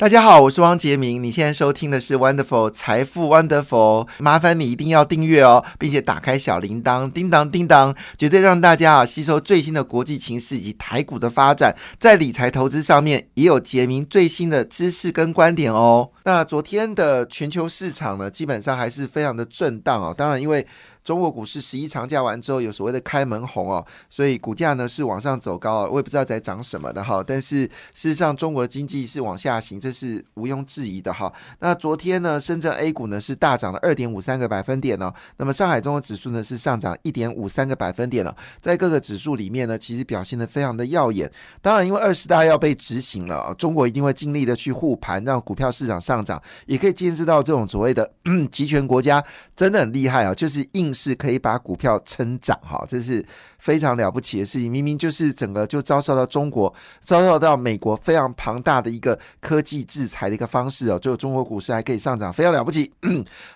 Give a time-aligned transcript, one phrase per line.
[0.00, 1.22] 大家好，我是汪杰明。
[1.22, 16.08] 你现在收听的是 Wonderful 财富 Wonderful，麻烦你一定要订阅哦，并且打开小铃铛，叮当叮当，绝对让大家啊吸收最新的国际情势以及台股的发展，在理财投资上面也有杰明最新的知识跟观点哦。
[16.24, 20.14] 那昨天的全球市场呢，基本上还是非常的震荡哦。
[20.16, 20.66] 当然，因为
[21.02, 27.22] 中国股市十一长假完之后有所谓的开门红哦，所以股价呢是往上走高啊，我也不知道在涨什么的哈。
[27.26, 31.32] 但是事实上，中国的经济是往下行，这是毋庸置疑的哈。
[31.60, 35.12] 那昨天呢，深圳 A 股呢是大涨了二点五三个百分点哦。
[35.38, 38.36] 那么上海综合指数呢是上涨一点五三个百分点了。
[38.60, 41.30] 在各个指数里面呢，其实表现的非常的耀眼。
[41.62, 46.40] 当然，因为二十大要被执行了，中国一定会尽力的去护盘，让股票市场上涨。
[46.66, 48.10] 也可以见识到这种所谓的
[48.52, 49.22] 集权国家
[49.56, 53.24] 真的很厉害啊，就是硬是可以把股票撑涨哈，这是
[53.58, 54.70] 非常了不起的事情。
[54.70, 56.72] 明明就是整个就遭受到中国、
[57.04, 62.92] 遭受到美国非常庞大的一个科技制裁的一个方式哦，就中国股市还可以上涨，非常了不起。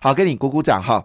[0.01, 1.05] 好，给你鼓鼓掌哈。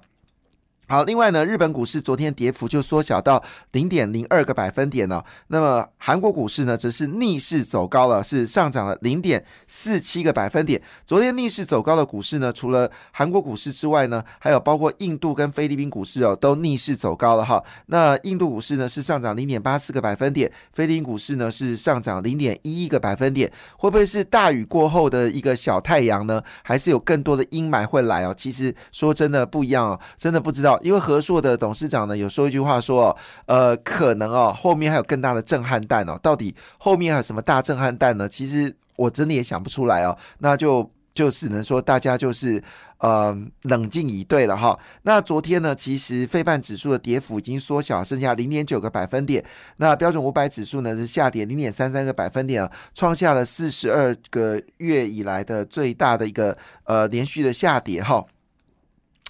[0.89, 5.23] 好，另外呢，日本股市昨天跌幅就缩小到零点零二个百分点了。
[5.49, 10.81] 那么韩国股市呢，则是逆势走高了，是上涨了零点四七个百分点。
[11.05, 17.63] 昨天逆势走高的股市呢，除了韩国股市之外呢，还有包括印度跟菲律宾股市哦，都逆势走高了哈。
[17.85, 23.47] 那印度股市呢是上涨零点八四个百分点，菲律宾股市呢是上涨零点一一个百分点。
[23.77, 26.41] 会不会是大雨过后的一个小太阳呢？
[26.63, 28.33] 还是有更多的阴霾会来哦？
[28.35, 30.78] 其实说真的不一样哦，真的不知道。
[30.81, 38.27] 因为和硕的董事长呢有说一句话说，呃，可能哦后面还有更大的震撼弹哦，到底后面还有什么大震撼弹呢？
[38.27, 42.61] 其实我真的也想不出来哦，那就就只能说大家就是
[42.99, 44.77] 呃冷静以对了哈。
[45.03, 49.43] 那昨天呢，其实费半指数的跌幅已经缩小，剩下零点九个百分点。
[49.77, 58.23] 那标准五百指数呢是下跌零点三三个百分点啊，创下了四十二个月以来的最大的一个呃连续的下跌哈。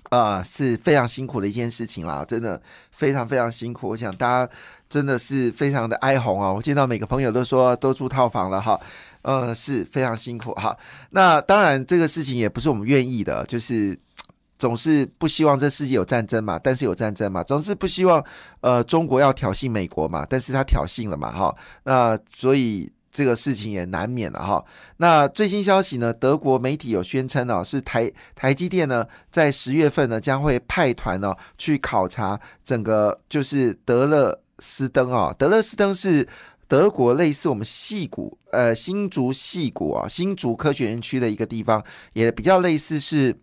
[0.09, 3.89] 啊，是非常辛苦的一件事情啦，真的非常非常辛苦。
[3.89, 4.51] 我想大家
[4.89, 6.51] 真的是非常的哀鸿啊！
[6.51, 8.79] 我见到每个朋友都说都住套房了哈，
[9.22, 10.75] 呃，是非常辛苦哈。
[11.11, 13.97] 那当然这个事情也不是我们愿意的，就是
[14.57, 18.23] 总是不希望这世界有战争嘛，但是有战争嘛，总是不希望
[18.61, 22.91] 呃中国要挑衅美国嘛，但是他挑衅了嘛哈，那所以。
[23.19, 24.63] 这个事情也难免了哈。
[24.96, 26.13] 那最新消息呢？
[26.13, 35.35] 德国媒体有宣称哦，是台台积电呢，在十月份呢将会派团呢去考察整个就是德勒斯登啊。
[35.38, 36.25] 德勒斯登是
[36.69, 43.38] 德国类似我们戏谷呃新竹戏谷啊新竹科学园区的一个地方，也比较类似是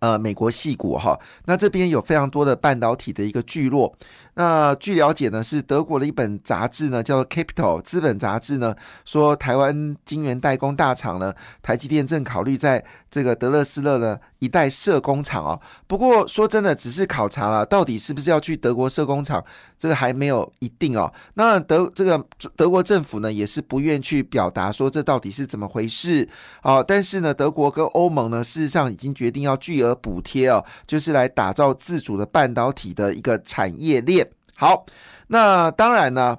[0.00, 1.18] 呃美国戏谷哈。
[1.46, 3.96] 那这边有非常多的半导体的一个聚落。
[4.38, 8.76] 那据了解呢，是德国的一本杂志呢，叫做《Capital》资本杂志呢，
[9.06, 11.32] 说台湾晶圆代工大厂呢，
[11.62, 15.58] 台积电正考虑在这个德勒斯勒呢一带设工厂哦。
[15.86, 19.42] 不过说真的，只是考察了，到底是不是要去德国设工厂，
[19.78, 21.10] 这个还没有一定哦。
[21.32, 22.22] 那德这个
[22.54, 26.28] 德国政府呢，也是不愿去表达说这到底是怎么回事
[26.62, 26.84] 哦。
[26.86, 34.25] 但是呢，德国跟欧盟呢，事实上已经决定要巨额补贴哦，就是来打造自主的半导体的一个产业链。
[34.56, 34.86] 好，
[35.28, 36.38] 那当然呢，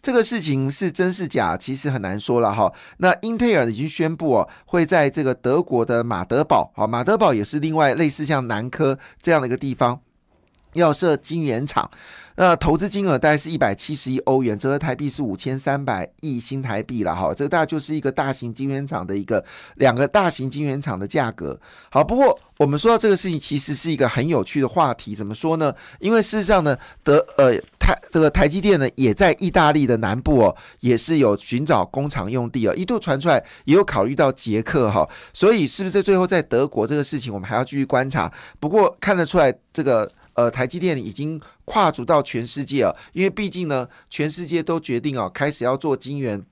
[0.00, 2.72] 这个事情是真是假，其实很难说了哈。
[2.96, 10.00] 那英特尔已经宣布哦，会在这个德国的马德堡，好，马德堡也是另外类似像南科这样的一个地方，
[10.74, 11.90] 要设晶圆厂。
[12.36, 17.34] 那投资金额大概是一百七十亿欧元，折合台币是五千三百亿新台币了哈。
[17.34, 19.44] 这个大概就是一个大型晶圆厂的一个
[19.74, 21.58] 两个大型晶圆厂的价格。
[21.90, 25.14] 好，不过我们说到这个事情，其实是一个很有趣的话题。
[25.14, 25.74] 怎么说呢？
[25.98, 35.06] 因为事实上呢，德呃台这个台积电呢，也在意大利的南部哦，也是有寻找工厂用地哦，一度传出来也有考虑到捷克哈。
[35.34, 38.32] 所以是不是最后在德国这个事情，我们还要继续观察。
[38.58, 40.10] 不过看得出来这个。
[40.34, 46.44] 呃，台积电已经跨足到全世界了，因为毕竟呢，全世界都决定哦，开始要做晶圆，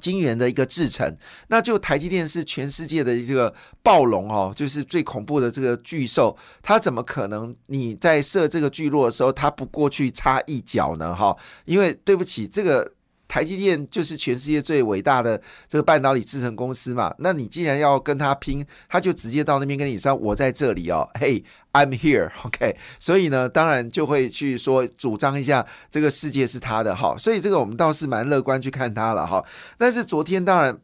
[0.00, 1.16] 晶圆的一个制程。
[1.48, 11.14] 那就台积电是全世界的这个暴龙哦，就是最恐怖的这个巨兽，它怎么可能你在设这个巨落的时候，它不过去插一脚呢？
[11.14, 12.92] 哈，因为对不起，这个。
[13.32, 21.42] 台积电就是全世界最伟大的这个半导体制成公司嘛，那你既然要跟他拼，他就直接到那边跟你说我在这里哦，嘿
[21.72, 29.42] ，I'm here，OK， 所以呢，当然就会去说主张一下这个世界是他的哈，所以这个我们倒是蛮乐观去看它了哈。
[29.78, 30.78] 但是昨天当然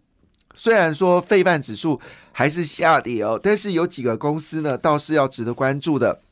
[0.55, 2.01] 虽然说费半指数
[2.33, 6.23] 还是下跌哦，但是有几个公司呢倒是要值得关注的。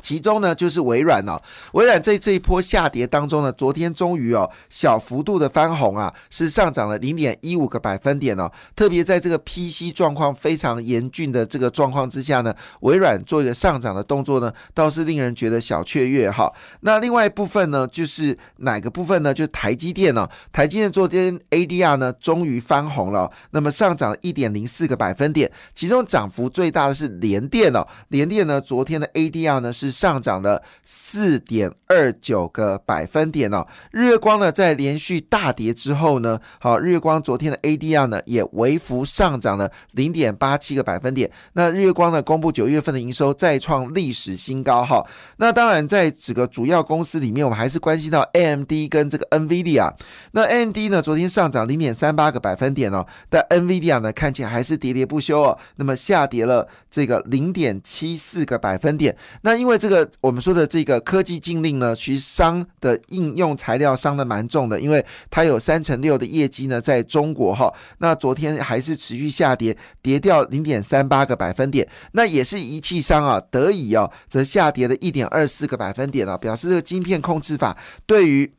[0.00, 1.40] 其中呢，就是微软哦，
[1.72, 8.50] 微软在这一波下跌当中呢，昨天终于哦小幅度的翻红啊，是上涨了零点一五个百分点哦。
[8.76, 16.52] 特别在这个 PC 状况非常严峻的这个状况之下呢，微软做一个上涨的动作呢，倒是令人觉得小雀跃哈。
[16.82, 19.34] 那另外一部分呢，就是哪个部分呢？
[19.34, 29.87] 就是台积电呢，台积电昨天 ADR 呢终于翻红了，那么上涨了一点零四个百分点，其中涨幅最大的是联电哦，联电呢昨天的 ADR 呢是。
[29.90, 33.66] 上涨了四点二九个百分点哦。
[33.90, 41.30] 日月光呢，在连续大跌之后呢，好，日月光昨天的 ADR 呢也微幅上涨了零点八七个百分点。
[41.52, 45.04] 那日月光呢，公布九月份的营收再创历史新高哈。
[45.36, 49.92] 那当然，在几个主要公司里面，我们还是关心到 AMD 跟这个 NVIDIA。
[50.32, 55.58] 那 AMD 呢，昨天上涨零点三八个百分点哦，但 NVIDIA 呢，看起来还是跌跌不休哦。
[55.76, 59.16] 那么下跌了这个零点七四个百分点。
[59.42, 67.72] 那因为这个我们说的这个科技禁令呢，其实伤的应用材料伤的蛮重的，因为它有三成六的业绩呢在中国哈。
[67.98, 71.88] 那昨天还是持续下跌，跌掉零点三八个百分点。
[72.12, 78.50] 那也是仪器商啊，德以哦，则下跌了一点二四个百分点了，表示这个晶片控制法对于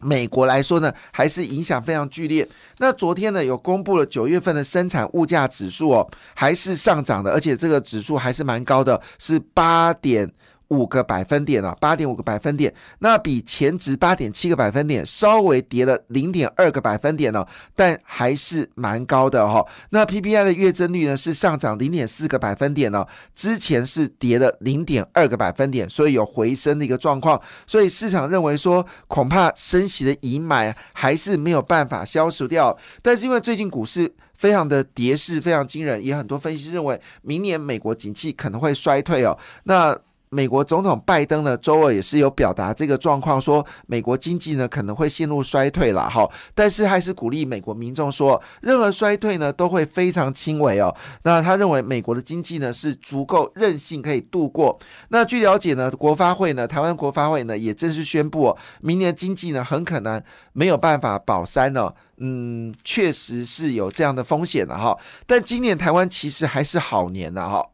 [0.00, 2.48] 美国来说呢，还是影响非常剧烈。
[2.78, 10.32] 那昨天呢，有公布了九月份的生产物价指数哦，还是上涨的，而且这个指数还是蛮高的，是八点。
[10.68, 19.64] 五个百分点啊，八点五个百分点，那比前值八点七个百分点稍微跌了零点二个百分点呢，但还是蛮高的哈。
[19.90, 27.40] 那 PPI 的月增率呢是上涨零点四个百分点呢，之前是跌了零点二个百分点，所以有回升的一个状况。
[27.66, 32.76] 所以市场认为说，恐怕升息的隐买还是没有办法消除掉。
[33.00, 39.36] 但是因为最近股市非常的跌势非常惊人，也很多分析师认为明年美国景气可能会衰退哦。
[39.64, 39.98] 那
[40.30, 50.94] 美国总统拜登呢，周二也是有表达这个状况，说美国经济呢可能会陷入衰退了哈，但是还是鼓励美国民众说，任何衰退呢都会非常轻微哦。
[51.22, 54.78] 那他认为美国的经济呢是足够韧性可以度过。
[55.08, 60.22] 那据了解呢，国发会呢，台湾国发会呢也正式宣布，明年经济呢很可能
[60.52, 61.94] 没有办法保三了。
[62.20, 64.98] 嗯，确实是有这样的风险的哈。
[65.24, 67.64] 但今年台湾其实还是好年的哈。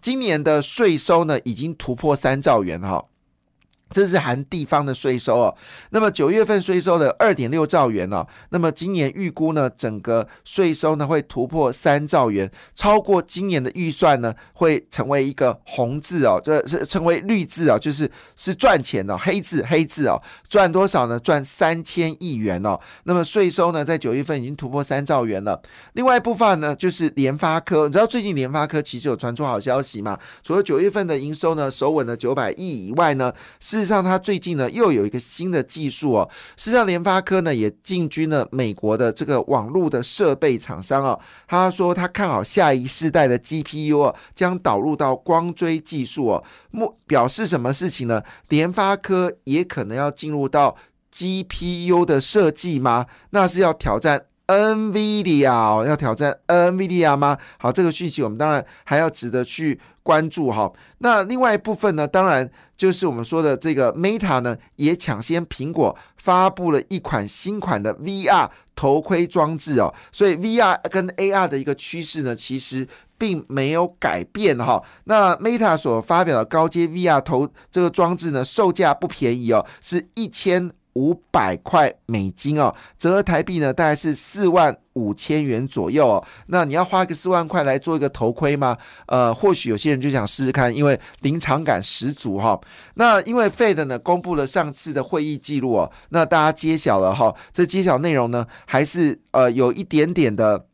[0.00, 3.04] 今年的税收呢，已经突破三兆元哈。
[3.90, 5.56] 这是含地方的税收哦。
[5.90, 8.26] 那么九月份税收的二点六兆元哦。
[8.50, 21.18] 那么今年预估呢，整个税收呢会突破三兆元，超过今年的预算呢，会成为一个红字哦，这是成为绿字哦，就是是赚钱的黑字黑字哦，赚多少呢？
[21.18, 22.78] 赚三千亿元哦。
[23.04, 25.60] 那么税收呢，在九月份已经突破三兆元了。
[25.94, 30.18] 另外一部分呢，就是联发科，你知道最近联发科其实有传出好消息嘛？
[30.44, 33.79] 除了九月份的营收呢，守稳了九百亿以外呢，是。
[33.80, 36.30] 事实上，它最近呢又有一个新的技术哦。
[36.54, 41.18] 事实上，联发科呢也进军了美国的这个网络的设备厂商哦。
[41.48, 46.44] 他说他看好下一世代的 GPU 哦，将导入到光追技术哦。
[46.72, 48.22] 目表示什么事情呢？
[48.50, 50.76] 联发科也可能要进入到
[51.14, 53.06] GPU 的设计吗？
[53.30, 57.38] 那是要挑战 NVIDIA，要挑战 NVIDIA 吗？
[57.58, 60.72] 好，这个讯息我们当然还要值得去关注哈。
[60.98, 62.50] 那另外一部分呢，当然。
[62.80, 72.88] 就是我们说的这个 Meta 呢，也抢先苹果发布了一款新款的 VR 头盔装置哦，所以 VR 跟 AR 的一个趋势呢，其实
[73.18, 74.82] 并没有改变哈。
[75.04, 80.72] 那 Meta 所发表的高阶 VR 头这个装置呢，售价不便宜哦，是一千。
[81.00, 86.22] 五百块美金哦，折合台币呢，大概是四万五千元左右哦。
[86.48, 88.76] 那你要花个四万块来做一个头盔吗？
[89.06, 92.60] 呃，或许有些人就想试试看，因为临场感十足哈。
[92.96, 97.34] 那因为 Fed 呢公布了上次的会议记录哦，那大家揭晓了哈。
[97.50, 100.66] 这揭晓内容呢，还是呃有一点点的，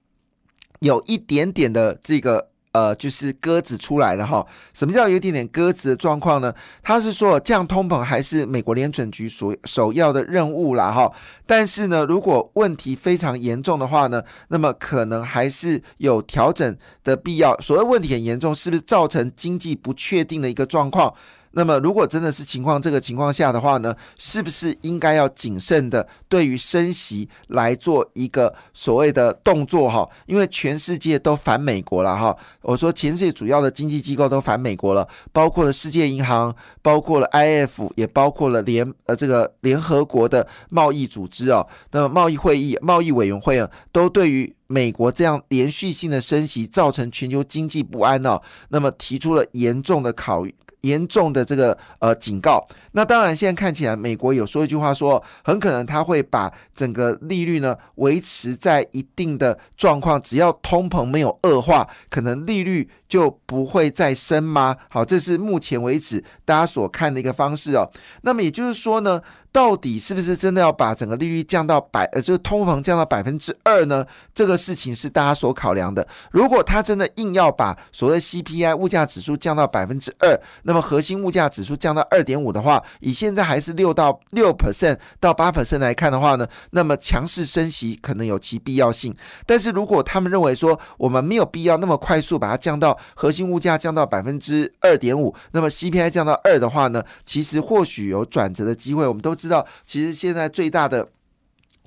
[0.80, 2.48] 有一点点的这个。
[2.76, 4.46] 呃，就是鸽子出来了哈。
[4.74, 6.52] 什么叫有一点点鸽子的状况呢？
[6.82, 11.10] 他是说降通膨还是美国联准局所首要的任务啦哈。
[11.46, 17.58] 但是呢，如果问题非常严重的话呢，那么可能还是有调整的必要。
[17.60, 21.14] 所谓问题很严重，是不是造成经济不确定的一个状况？
[21.58, 30.06] 那么，如果真的是情况这个情况下的话呢，是不是应该要谨慎的对于升息来做一个所谓的动作哈？
[30.26, 32.36] 因为全世界都反美国了哈。
[32.60, 41.66] 我说全世界主要的经济机构都反美国了，包括了世界银行，包括了 IF，也包括了联呃这个联合国的贸易组织哦。
[41.92, 50.44] 那么贸易会议、贸易委员会啊，都对于美国这样连续性的升息造成全球经济不安哦，那么提出了严重的考
[50.82, 52.66] 严重的这个呃警告。
[52.92, 64.76] 那当然，现在看起来，美国有说一句话说，很可能他会把整个利率呢维持在一定的状况，只要通膨没有恶化，可能利率就不会再升吗？
[64.88, 67.90] 好，这是目前为止大家所看的一个方式哦。
[68.22, 69.20] 那么也就是说呢？
[69.52, 74.04] 到底是不是真的要把整个利率降到百呃，就是通膨降到百分之二呢？
[74.34, 76.06] 这个事情是大家所考量的。
[76.30, 89.16] 如果他真的硬要把所谓 CPI 物价指数降到百分之二，那么核心物价指数降到二点五的话，以现在还是六到六 percent 到八 percent 来看的话呢，那么强势升息可能有其必要性。
[89.46, 99.06] 但是如果他们认为说我们没有必要那么快速把它降到核心物价降到百分之二点五，那么 CPI 降到二的话呢，其实或许有转折的机会。
[99.06, 99.46] 我们都知。
[99.48, 101.08] 道，其实现在最大的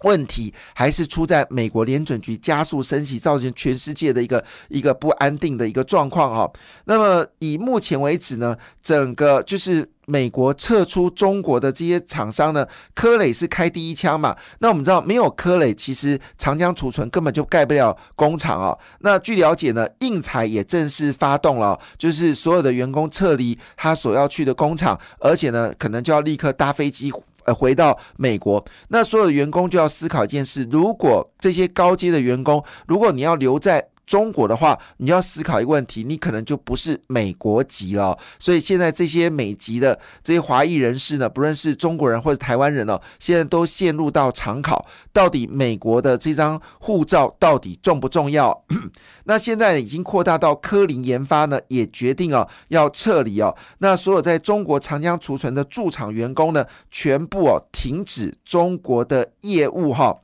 [0.03, 6.51] 问题还是出在美国联准局加速升息，造成全世界的一个一个不安定的一个状况哈。
[6.85, 14.35] 那么以目前为止呢，整个就是美国撤出中国的这些厂商呢，科磊是开第一枪嘛？
[14.59, 18.75] 那我们知道，没有科磊，其实长江储存根本就盖不了工厂啊。
[19.01, 27.11] 那据了解呢，应材也正式发动了，就是所有的员工撤离他所要去的工厂，而且呢，可能就要立刻搭飞机。
[27.53, 33.89] 回到美国，那所有的员工就要思考一件事：如果这些高阶的员工，如果你要留在。
[34.09, 38.17] 中国的话，你要思考一个问题，你可能就不是美国籍了。
[38.39, 48.65] 所以现在这些美籍的这些华裔人士呢，不论是中国人或者台湾人哦，现在都陷入到常考，到底美国的这张护照到底重不重要？
[49.25, 53.55] 那现在已经扩大到科林研发呢，也决定哦要撤离哦。
[53.77, 60.17] 那所有在中国长江储存的驻厂员工呢，全部哦停止中国的业务哈。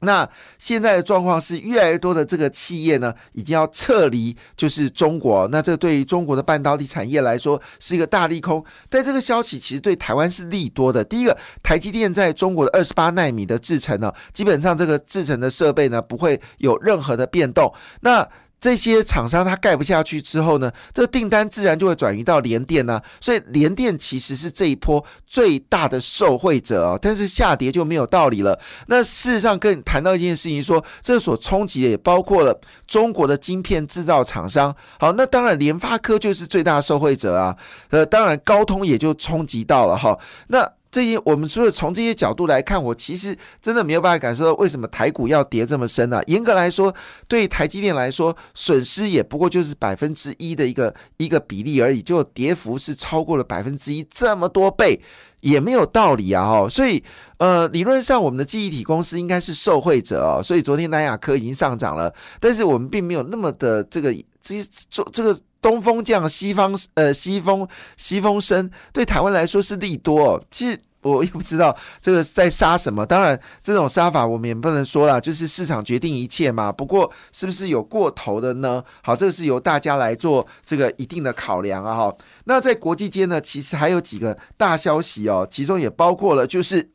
[0.00, 0.28] 那
[0.58, 5.46] 现在的状况是，越来越多的这个企业呢，已经要撤离，就是中国。
[5.48, 8.64] 那这对于中国的半导体产业来说是一个大利空。
[8.88, 11.04] 但这个消息其实对台湾是利多的。
[11.04, 17.72] 第一个，台积电在中国的二十八纳米的制程呢，基本上这个制程的设备呢，不会有任何的变动。
[18.00, 18.26] 那
[18.60, 26.98] 这些厂商它盖不下去之后呢，这个订单自然就会转移到联电呢，所以联电其实是这一波最大的受惠者哦。
[27.00, 28.58] 但是下跌就没有道理了。
[28.86, 34.74] 那事实上，跟你谈到一件事情，说这所冲击的也包括了中国的晶片制造厂商。
[34.98, 37.56] 好，那当然联发科就是最大的受惠者啊。
[37.88, 40.18] 呃，当然高通也就冲击到了哈。
[40.48, 46.20] 那这些我们所有从这些角度来看，我其实真的没有办法感受到为什么台股要跌这么深呢？
[46.26, 46.92] 严格来说，
[47.28, 55.00] 对台积电来说，损失也不过就是百分之一的一个一个比例而已，就跌幅是超过了百分之一这么多倍，
[55.40, 56.44] 也没有道理啊！
[56.44, 57.02] 哦，所以
[57.38, 60.42] 呃，理论上我们的记忆体公司应该是受惠者哦。
[60.42, 65.38] 所以昨天南亚科已经上涨了，但是我们并没有那么的这个这这这个。
[65.60, 70.42] 东风降，西方呃西风西风生，对台湾来说是利多。
[70.50, 73.04] 其实我也不知道这个在杀什么。
[73.06, 76.70] 当然，这种杀法我们也不能说了，就是市场决定一切嘛。
[76.70, 78.82] 不过，是不是有过头的呢？
[79.02, 81.94] 好，这个是由大家来做这个一定的考量啊。
[81.94, 82.14] 哈，
[82.44, 86.90] 那在国际间呢，其实还有几个大消息哦，其中也包括了就是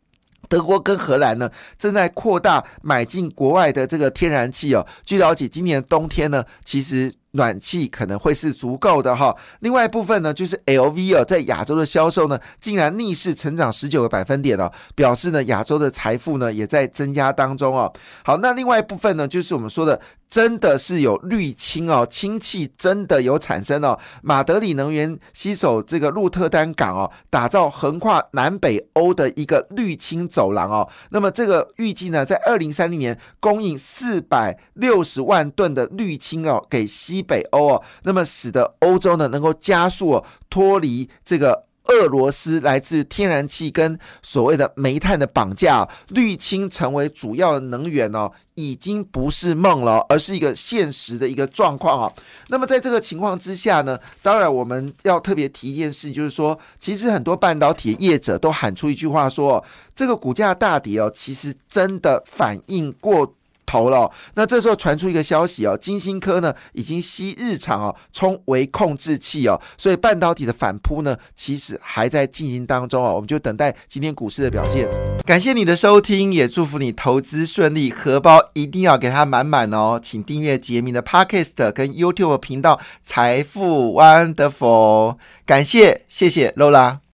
[0.48, 4.86] 德国跟荷兰呢正在扩大买进国外的这个天然气哦。
[5.04, 7.14] 据了解，今年冬天呢，其实。
[7.32, 17.92] 暖气可能会是足够的哈，另外一部分呢，就是 L V 啊，在亚洲的销售呢，竟然逆势成长十九个百分点了，表示呢，亚洲的财富呢也在增加当中哦。
[18.24, 20.00] 好，那另外一部分呢，就是我们说的。
[20.30, 23.98] 真的是有滤氢哦，氢气真的有产生哦。
[24.22, 30.88] 马德里能源携手这个鹿特丹港哦，打造横跨南北欧的一个滤氢走廊哦。
[31.10, 37.82] 那么这个预计呢，在二零三零年供应四百六十万吨的滤氢哦，给西北欧哦。
[38.02, 41.66] 那么使得欧洲呢，能够加速脱离这个。
[41.84, 52.12] 俄罗斯来自天然气跟所谓的煤炭的绑架，滤氢成为主要的能源哦，已经不是梦了，而是一个现实的一个状况啊。
[52.46, 63.34] 那么在这个情况之下呢，当然我们要特别提一件事，就是说，其实很多半导体业者都喊出一句话说，这个股价大跌哦，其实真的反应过。
[63.70, 74.88] 投了，那这时候传出一个消息哦，金星科呢已经吸日常哦充微控制器哦，所以半导体的反扑呢其实还在进行当中哦，我们就等待今天股市的表现。
[75.24, 80.00] 感谢你的收听，也祝福你投资顺利，荷包一定要给它满满哦。
[80.02, 87.00] 请订阅杰明的 Podcast 跟 YouTube 频道财富 Wonderful，感谢谢谢 Lola。